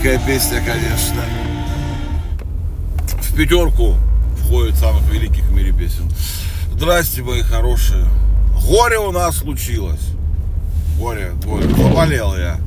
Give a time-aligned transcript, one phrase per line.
[0.00, 1.22] Великая песня, конечно.
[3.20, 3.96] В пятерку
[4.38, 6.10] входит самых великих в мире песен.
[6.72, 8.06] Здрасте, мои хорошие.
[8.68, 10.00] Горе у нас случилось.
[10.98, 11.68] Горе, горе.
[11.68, 12.58] Заболел я.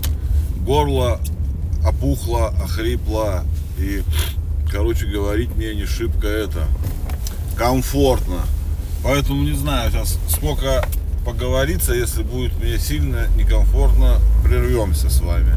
[0.66, 1.20] Горло
[1.86, 3.44] опухло, охрипло.
[3.78, 4.04] И,
[4.72, 6.68] короче, говорить мне не шибко это
[7.58, 8.42] комфортно.
[9.04, 10.86] Поэтому не знаю сейчас сколько
[11.26, 15.55] поговориться, если будет мне сильно некомфортно, прервемся с вами.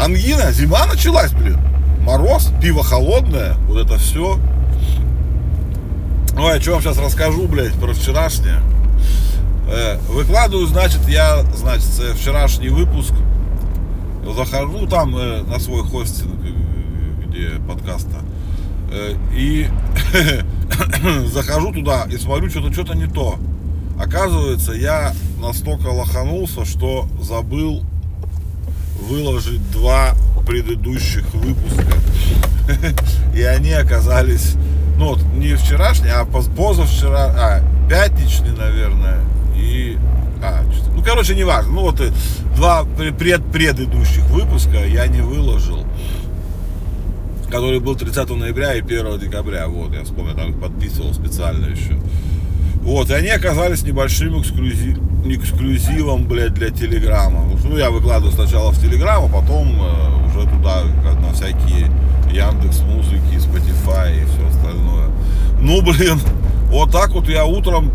[0.00, 1.58] Ангина, зима началась, блин.
[2.02, 4.38] Мороз, пиво холодное, вот это все.
[6.38, 8.62] Ой, а что вам сейчас расскажу, блядь, про вчерашнее.
[9.72, 13.12] Э, выкладываю, значит, я, значит, э, вчерашний выпуск.
[14.34, 16.40] Захожу там э, на свой хостинг,
[17.24, 18.16] где подкаста.
[19.32, 19.68] И
[21.32, 23.36] захожу туда и смотрю, что-то что-то не то.
[23.96, 27.84] Оказывается, я настолько лоханулся, что забыл
[29.08, 30.14] выложить два
[30.44, 31.94] предыдущих выпуска.
[33.36, 34.54] И они оказались,
[34.98, 39.20] ну вот, не вчерашний, а позавчера, а, пятничный, наверное,
[39.60, 39.98] и
[40.42, 41.72] а, ну, короче, не важно.
[41.72, 42.00] Ну, вот
[42.56, 42.84] два
[43.18, 45.84] пред предыдущих выпуска я не выложил.
[47.50, 49.66] Который был 30 ноября и 1 декабря.
[49.66, 51.98] Вот, я вспомнил, там подписывал специально еще.
[52.82, 57.44] Вот, и они оказались небольшим эксклюзив, эксклюзивом, блядь, для Телеграма.
[57.64, 61.90] Ну, я выкладываю сначала в Телеграм, а потом э, уже туда, как на всякие
[62.32, 65.08] Яндекс Музыки, Spotify и все остальное.
[65.60, 66.18] Ну, блин,
[66.70, 67.92] вот так вот я утром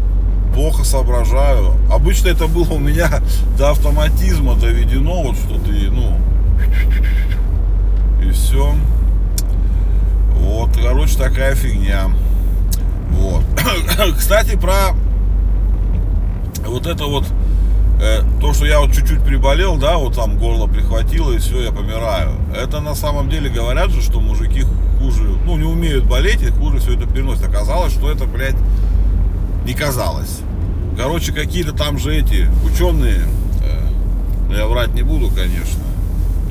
[0.56, 1.73] плохо соображаю.
[1.92, 3.09] Обычно это было у меня
[3.58, 6.17] до автоматизма доведено, вот что ты, ну,
[8.24, 8.74] и все.
[10.40, 12.09] Вот, короче, такая фигня.
[13.12, 13.44] Вот.
[14.18, 14.96] Кстати, про
[16.66, 17.25] вот это вот
[18.02, 21.72] э, то, что я вот чуть-чуть приболел, да, вот там горло прихватило и все, я
[21.72, 22.31] помираю.
[22.56, 24.63] Это на самом деле говорят же, что мужики
[25.00, 27.46] хуже, ну, не умеют болеть и хуже все это переносят.
[27.46, 28.56] Оказалось, что это, блядь,
[29.66, 30.40] не казалось.
[30.97, 33.22] Короче, какие-то там же эти ученые,
[33.61, 35.83] э, я врать не буду, конечно,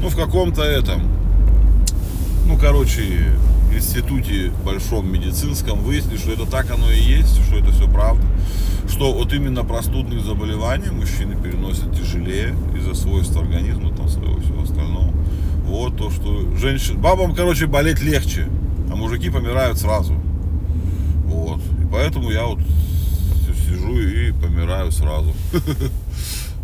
[0.00, 1.02] ну, в каком-то этом,
[2.46, 3.32] ну, короче,
[3.74, 8.24] институте большом медицинском выяснили, что это так оно и есть, что это все правда.
[8.88, 15.12] Что вот именно простудные заболевания мужчины переносят тяжелее из-за свойств организма, там своего всего остального.
[15.66, 18.46] Вот то, что женщин, бабам, короче, болеть легче,
[18.92, 20.14] а мужики помирают сразу.
[21.24, 21.60] Вот.
[21.82, 22.60] И поэтому я вот
[23.74, 25.32] сижу и помираю сразу.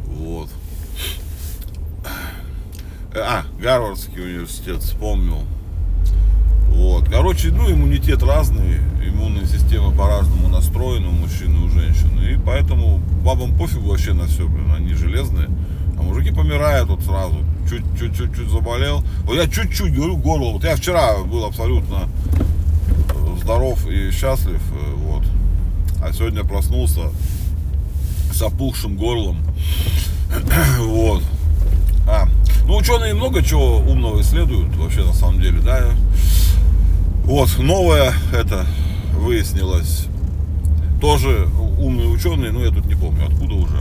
[0.07, 0.51] Вот.
[3.15, 5.45] А, Гарвардский университет, вспомнил.
[6.67, 7.09] Вот.
[7.09, 12.21] Короче, ну, иммунитет разный, иммунная система по-разному настроена у мужчин и у женщин.
[12.21, 15.49] И поэтому бабам пофигу вообще на все, блин, они железные.
[15.99, 17.37] А мужики помирают вот сразу.
[17.69, 19.03] Чуть-чуть-чуть заболел.
[19.25, 20.53] Вот я чуть-чуть говорю горло.
[20.53, 22.11] Вот я вчера был абсолютно
[23.41, 24.61] здоров и счастлив.
[26.03, 27.11] А сегодня проснулся
[28.33, 29.39] с опухшим горлом.
[30.79, 31.23] вот.
[32.09, 32.27] А,
[32.67, 35.91] ну, ученые много чего умного исследуют, вообще, на самом деле, да.
[37.25, 38.67] Вот, новое это
[39.15, 40.07] выяснилось.
[41.01, 43.77] Тоже умные ученые, но я тут не помню откуда уже.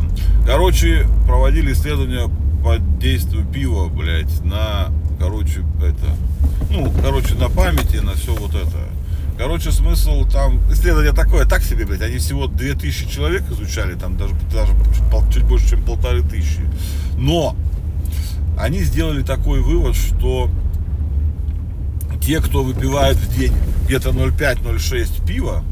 [0.45, 2.29] Короче, проводили исследования
[2.63, 6.15] под действию пива, блядь, на, короче, это,
[6.69, 8.77] ну, короче, на памяти, на все вот это.
[9.39, 14.35] Короче, смысл там, исследование такое, так себе, блядь, они всего 2000 человек изучали, там даже,
[14.51, 14.73] даже
[15.31, 16.59] чуть больше, чем полторы тысячи.
[17.17, 17.55] Но
[18.59, 20.49] они сделали такой вывод, что
[22.21, 23.53] те, кто выпивает в день
[23.85, 25.63] где-то 0,5-0,6 пива,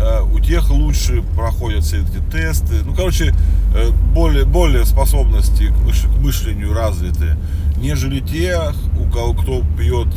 [0.00, 2.82] э, у тех лучше проходят все эти тесты.
[2.84, 3.32] Ну, короче,
[3.72, 7.36] э, более, более способности к мышлению развиты,
[7.76, 8.58] нежели те,
[8.98, 10.08] у кого кто пьет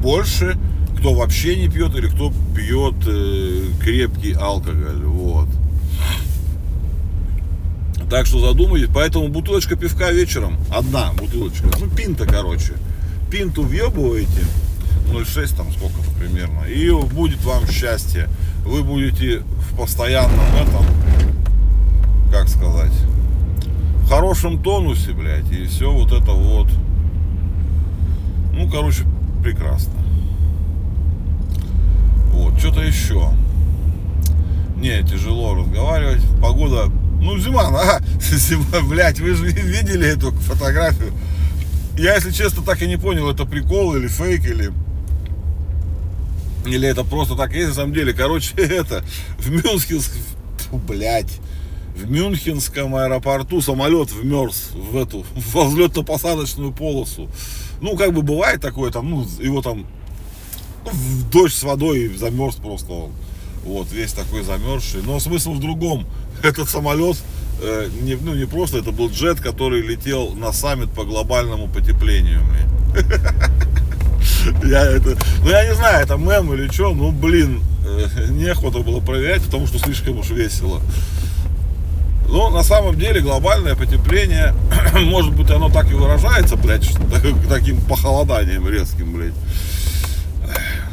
[0.00, 0.56] больше,
[1.02, 5.04] кто вообще не пьет или кто пьет э, крепкий алкоголь.
[5.04, 5.48] Вот.
[8.08, 8.88] Так что задумайтесь.
[8.94, 10.56] Поэтому бутылочка пивка вечером.
[10.72, 11.68] Одна бутылочка.
[11.80, 12.74] Ну, пинта, короче
[13.32, 14.44] пинту въебываете,
[15.10, 18.28] 0,6 там сколько примерно, и будет вам счастье.
[18.64, 20.84] Вы будете в постоянном этом,
[22.30, 22.92] как сказать,
[24.02, 26.68] в хорошем тонусе, блядь, и все вот это вот.
[28.52, 29.04] Ну, короче,
[29.42, 30.01] прекрасно.
[32.58, 33.30] Что-то еще.
[34.76, 36.22] Не, тяжело разговаривать.
[36.40, 36.90] Погода
[37.20, 41.12] Ну, зима, ага, зима, блядь, вы же видели эту фотографию?
[41.96, 44.72] Я, если честно, так и не понял, это прикол или фейк, или...
[46.66, 48.12] Или это просто так есть на самом деле.
[48.12, 49.04] Короче, это
[49.38, 50.12] в Мюнхенск...
[50.88, 51.38] Блядь.
[51.94, 57.28] В Мюнхенском аэропорту самолет вмерз в эту, во взлетно-посадочную полосу.
[57.80, 59.86] Ну, как бы бывает такое, там, ну, его там
[60.90, 63.12] в дождь с водой замерз просто он.
[63.64, 65.02] Вот, весь такой замерзший.
[65.02, 66.06] Но смысл в другом.
[66.42, 67.16] Этот самолет,
[67.60, 72.40] э, не, ну не просто, это был джет, который летел на саммит по глобальному потеплению.
[74.64, 79.00] Я это, ну я не знаю, это мем или что, ну блин, э, неохота было
[79.00, 80.80] проверять, потому что слишком уж весело.
[82.28, 84.54] Но на самом деле глобальное потепление,
[84.94, 86.88] может быть, оно так и выражается, блядь,
[87.48, 89.34] таким похолоданием резким, блядь.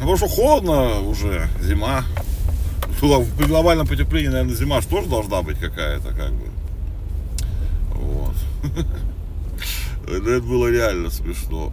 [0.00, 2.04] Потому что холодно уже, зима.
[3.00, 6.46] При глобальном потеплении, наверное, зима же тоже должна быть какая-то, как бы.
[7.94, 8.34] Вот.
[10.08, 11.70] Это было реально смешно.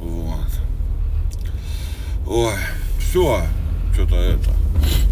[0.00, 0.48] Вот.
[2.26, 2.54] Ой,
[2.98, 3.42] все.
[3.92, 4.50] Что-то это.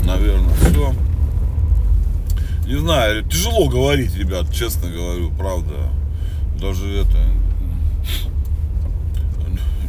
[0.05, 0.95] Наверное, все.
[2.67, 5.91] Не знаю, тяжело говорить, ребят, честно говорю, правда.
[6.61, 7.19] Даже это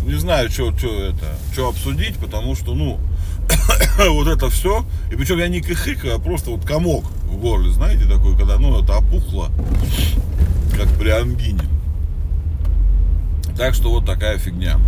[0.10, 3.00] не знаю, что, что это, что обсудить, потому что, ну,
[4.10, 8.06] вот это все, и причем я не кыхыкаю, а просто вот комок в горле, знаете,
[8.06, 9.52] такой, когда, ну, это опухло,
[10.76, 11.62] как при амбине.
[13.56, 14.80] Так что вот такая фигня.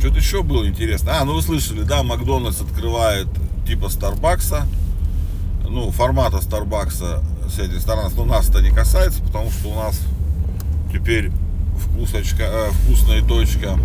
[0.00, 1.20] Что-то еще было интересно.
[1.20, 3.28] А, ну вы слышали, да, Макдональдс открывает
[3.66, 4.66] типа Старбакса.
[5.68, 10.00] Ну, формата Старбакса с этих сторон, но нас это не касается, потому что у нас
[10.92, 11.30] теперь
[11.78, 13.78] вкусочка, э, вкусная точка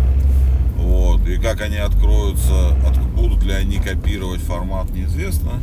[0.78, 1.26] вот.
[1.28, 5.60] И как они откроются, от, будут ли они копировать формат, неизвестно.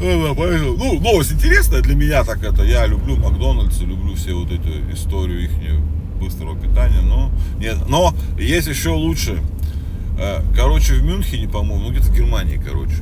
[0.00, 5.44] Ну, новость интересная для меня, так это, я люблю Макдональдс, люблю все вот эту историю
[5.44, 5.50] их
[6.20, 9.40] быстрого питания, но нет, но есть еще лучше.
[10.18, 12.96] Э, короче, в Мюнхене, по-моему, ну где-то в Германии, короче.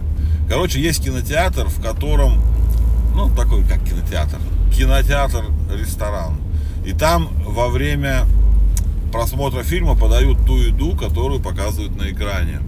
[0.48, 2.42] Короче, есть кинотеатр, в котором,
[3.14, 4.38] ну, такой как кинотеатр,
[4.76, 6.36] кинотеатр-ресторан.
[6.84, 8.26] И там во время
[9.14, 12.58] просмотра фильма подают ту еду, которую показывают на экране.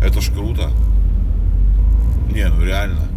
[0.00, 0.70] Это ж круто.
[2.30, 3.08] Не, ну реально.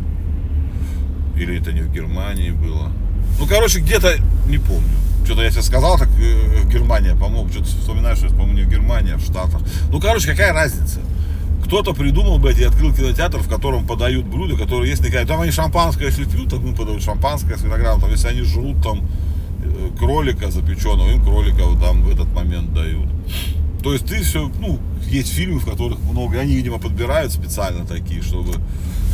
[1.36, 2.92] Или это не в Германии было.
[3.40, 4.16] Ну, короче, где-то,
[4.48, 4.90] не помню.
[5.26, 8.70] Что-то я тебе сказал, так э, в Германии, по-моему, что-то вспоминаю, что по-моему, не в
[8.70, 9.62] Германии, а в Штатах.
[9.92, 11.02] Ну, короче, какая разница?
[11.66, 15.28] Кто-то придумал, блядь, и открыл кинотеатр, в котором подают блюда, которые есть на.
[15.28, 18.02] Там они шампанское, если пьют, так ну, подают шампанское с виноградом.
[18.02, 19.02] Там, если они жрут там
[19.92, 23.10] кролика запеченного, им кролика вот там в этот момент дают.
[23.84, 28.22] То есть ты все, ну, есть фильмы, в которых много, они, видимо, подбирают специально такие,
[28.22, 28.54] чтобы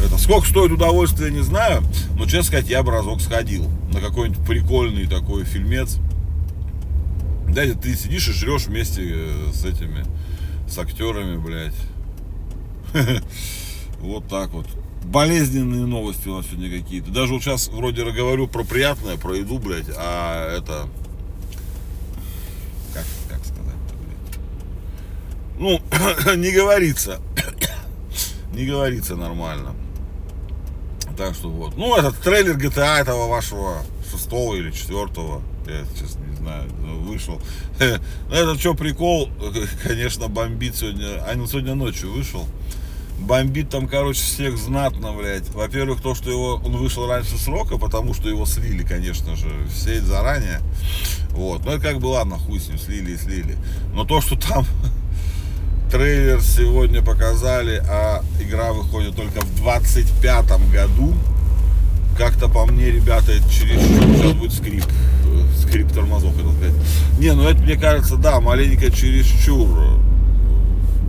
[0.04, 0.18] это.
[0.18, 1.84] Сколько стоит удовольствие, не знаю,
[2.18, 5.98] но, честно сказать, я бы разок сходил на какой-нибудь прикольный такой фильмец.
[7.50, 10.06] Да, ты сидишь и жрешь вместе э, с этими,
[10.70, 11.76] с актерами, блядь.
[14.00, 14.66] Вот так вот
[15.04, 17.12] болезненные новости у нас сегодня какие-то.
[17.12, 20.88] Даже вот сейчас вроде говорю про приятное, про еду, блядь, а это...
[22.94, 24.40] Как, как сказать-то, блядь?
[25.60, 27.20] Ну, не говорится.
[28.54, 29.76] не говорится нормально.
[31.18, 31.78] Так что вот.
[31.78, 36.70] Ну, этот трейлер GTA этого вашего шестого или четвертого, я сейчас не знаю,
[37.02, 37.42] вышел.
[38.30, 39.30] Ну, это что, прикол,
[39.84, 41.24] конечно, бомбит сегодня.
[41.26, 42.48] А не сегодня ночью вышел
[43.22, 45.50] бомбит там, короче, всех знатно, блядь.
[45.50, 50.02] Во-первых, то, что его, он вышел раньше срока, потому что его слили, конечно же, все
[50.02, 50.60] заранее.
[51.30, 51.64] Вот.
[51.64, 53.58] Ну, это как бы, ладно, хуй с ним, слили и слили.
[53.94, 54.66] Но то, что там
[55.92, 61.14] трейлер сегодня показали, а игра выходит только в 25 году,
[62.18, 64.84] как-то по мне, ребята, это через сейчас будет скрип,
[65.26, 66.76] э, скрип тормозов, хотел сказать.
[67.18, 70.02] Не, ну это, мне кажется, да, маленько чересчур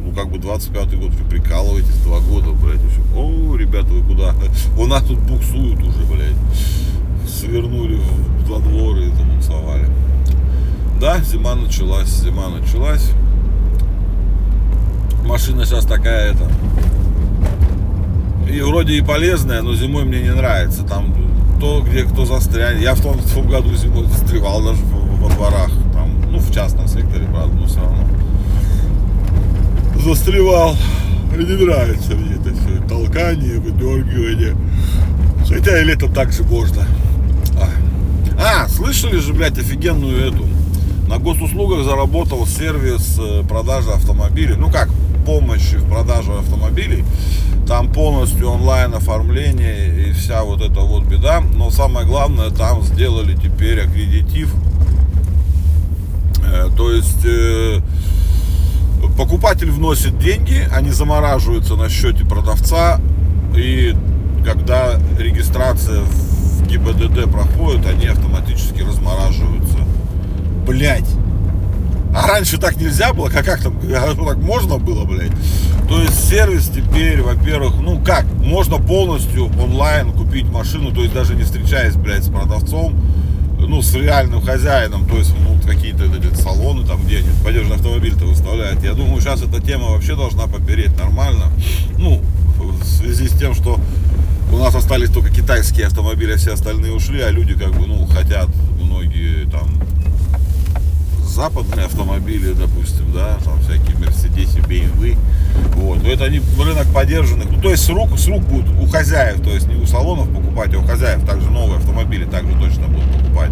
[0.04, 3.00] ну как бы 25-й год, вы прикалываетесь, два года, блядь, еще.
[3.16, 4.34] О, ребята, вы куда?
[4.78, 6.36] У нас тут буксуют уже, блядь.
[7.28, 9.86] Свернули в два двора и забуксовали.
[11.00, 13.10] Да, зима началась, зима началась.
[15.24, 16.50] Машина сейчас такая, это,
[18.52, 20.82] и вроде и полезная, но зимой мне не нравится.
[20.82, 21.14] Там
[21.60, 22.82] то, где кто застрянет.
[22.82, 25.70] Я в том, в том году зимой застревал даже во дворах.
[25.94, 28.04] Там, ну, в частном секторе, правда, но все равно
[30.02, 30.76] застревал.
[31.36, 32.86] Не нравится мне это все.
[32.88, 34.56] Толкание, выдергивание.
[35.48, 36.84] Хотя и летом так же можно.
[37.60, 38.64] А.
[38.64, 40.46] а, слышали же, блядь, офигенную эту.
[41.08, 44.54] На госуслугах заработал сервис э, продажи автомобилей.
[44.56, 44.88] Ну как,
[45.24, 47.04] помощи в продаже автомобилей.
[47.66, 51.40] Там полностью онлайн оформление и вся вот эта вот беда.
[51.40, 54.52] Но самое главное, там сделали теперь аккредитив.
[56.44, 57.80] Э, то есть э,
[59.22, 63.00] покупатель вносит деньги, они замораживаются на счете продавца.
[63.56, 63.94] И
[64.44, 69.78] когда регистрация в ГИБДД проходит, они автоматически размораживаются.
[70.66, 71.08] Блять.
[72.12, 73.78] А раньше так нельзя было, как, как там,
[74.26, 75.30] так можно было, блядь.
[75.88, 81.36] То есть сервис теперь, во-первых, ну как, можно полностью онлайн купить машину, то есть даже
[81.36, 83.00] не встречаясь, блядь, с продавцом,
[83.82, 86.04] с реальным хозяином, то есть, ну, какие-то
[86.36, 88.82] салоны там где-нибудь, поддержанный автомобиль-то выставляет.
[88.82, 91.52] Я думаю, сейчас эта тема вообще должна попереть нормально.
[91.98, 92.22] Ну,
[92.58, 93.78] в связи с тем, что
[94.52, 98.06] у нас остались только китайские автомобили, а все остальные ушли, а люди как бы, ну,
[98.06, 98.48] хотят
[98.80, 99.68] многие там
[101.32, 105.16] западные автомобили, допустим, да, там всякие Мерседесы, BMW,
[105.76, 108.86] вот, то это они рынок поддержанных, ну, то есть с рук, с рук будут у
[108.86, 112.86] хозяев, то есть не у салонов покупать, а у хозяев также новые автомобили также точно
[112.88, 113.50] будут покупать.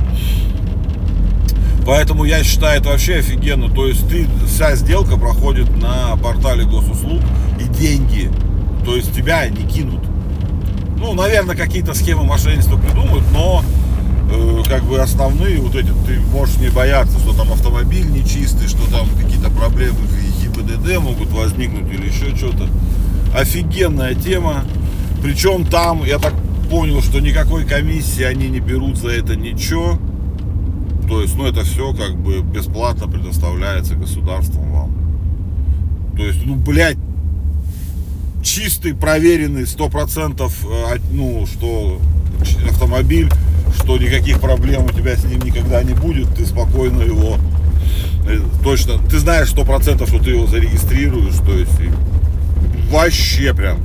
[1.87, 3.69] Поэтому я считаю это вообще офигенно.
[3.69, 7.23] То есть ты, вся сделка проходит на портале госуслуг
[7.59, 8.31] и деньги.
[8.85, 10.05] То есть тебя не кинут.
[10.99, 13.65] Ну, наверное, какие-то схемы мошенничества придумают, но
[14.31, 18.91] э, как бы основные вот эти, ты можешь не бояться, что там автомобиль нечистый, что
[18.91, 22.69] там какие-то проблемы в ГИБДД могут возникнуть или еще что-то.
[23.35, 24.65] Офигенная тема.
[25.23, 26.35] Причем там, я так
[26.71, 29.99] понял, что никакой комиссии они не берут за это ничего.
[31.09, 34.95] То есть, ну, это все как бы бесплатно предоставляется государством вам.
[36.17, 36.99] То есть, ну, блядь,
[38.43, 41.99] чистый, проверенный, сто процентов, э, ну, что
[42.69, 43.29] автомобиль
[43.83, 47.37] что никаких проблем у тебя с ним никогда не будет, ты спокойно его
[48.29, 51.73] э, точно, ты знаешь сто процентов, что ты его зарегистрируешь, то есть
[52.91, 53.79] вообще прям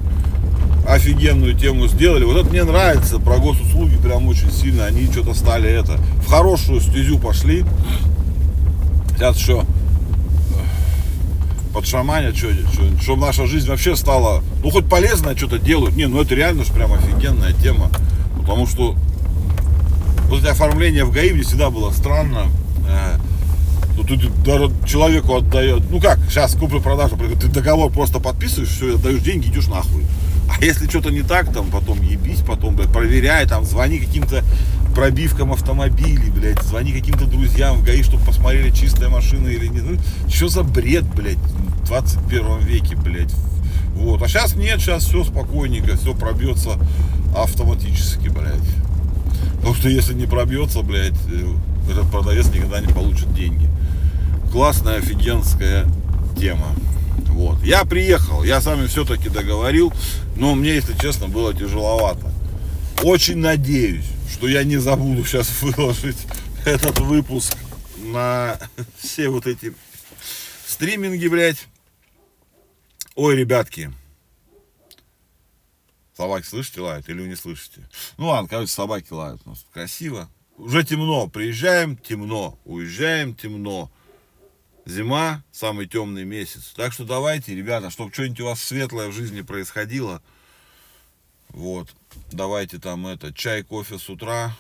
[0.88, 2.26] офигенную тему сделали.
[2.26, 6.82] Вот это мне нравится, про госуслуги прям очень сильно, они что-то стали это, в хорошую
[6.82, 7.66] стезю пошли.
[9.16, 9.64] Сейчас еще
[11.74, 12.48] под шаманя, что,
[13.02, 15.96] что, наша жизнь вообще стала, ну хоть полезная что-то делают.
[15.96, 17.90] Не, ну это реально же прям офигенная тема.
[18.38, 18.96] Потому что
[20.30, 22.48] вот это оформление в ГАИ мне всегда было странно.
[22.88, 23.18] Э,
[23.98, 24.20] ну, тут
[24.86, 30.04] человеку отдает, ну как, сейчас куплю-продажу, ты договор просто подписываешь, все, отдаешь деньги, идешь нахуй.
[30.50, 34.44] А если что-то не так, там потом ебись, потом, блядь, проверяй, там, звони каким-то
[34.94, 39.84] пробивкам автомобилей, блядь, звони каким-то друзьям в ГАИ, чтобы посмотрели, чистая машина или нет.
[39.86, 39.98] Ну,
[40.30, 43.34] что за бред, блядь, в 21 веке, блядь.
[43.96, 44.22] Вот.
[44.22, 46.78] А сейчас нет, сейчас все спокойненько, все пробьется
[47.36, 48.45] автоматически, блядь.
[49.86, 53.70] Что если не пробьется, блядь, э, этот продавец никогда не получит деньги.
[54.52, 55.86] Классная, офигенская
[56.36, 56.76] тема.
[57.28, 57.62] Вот.
[57.62, 59.94] Я приехал, я с вами все-таки договорил,
[60.38, 62.34] но мне, если честно, было тяжеловато.
[63.04, 66.18] Очень надеюсь, что я не забуду сейчас выложить
[66.66, 67.56] этот выпуск
[68.12, 68.58] на
[68.98, 69.72] все вот эти
[70.66, 71.68] стриминги, блядь.
[73.14, 73.94] Ой, ребятки,
[76.16, 77.88] Собаки слышите лают или не слышите?
[78.18, 80.30] Ну ладно, короче, собаки лают у нас красиво.
[80.58, 83.92] Уже темно, приезжаем, темно, уезжаем, темно.
[84.86, 86.74] Зима, самый темный месяц.
[86.76, 90.22] Так что давайте, ребята, чтобы что-нибудь у вас светлое в жизни происходило,
[91.50, 91.90] вот,
[92.32, 94.56] давайте там это, чай, кофе с утра,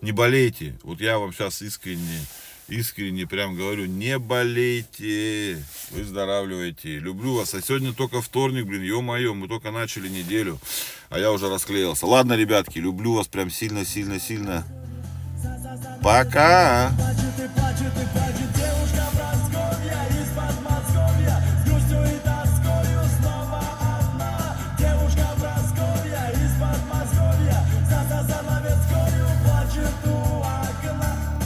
[0.00, 0.78] не болейте.
[0.82, 2.20] Вот я вам сейчас искренне
[2.70, 7.54] искренне прям говорю, не болейте, выздоравливайте, люблю вас.
[7.54, 10.58] А сегодня только вторник, блин, ё-моё, мы только начали неделю,
[11.10, 12.06] а я уже расклеился.
[12.06, 14.64] Ладно, ребятки, люблю вас прям сильно-сильно-сильно.
[16.02, 16.92] Пока!